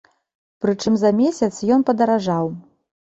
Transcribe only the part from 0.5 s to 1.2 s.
Прычым за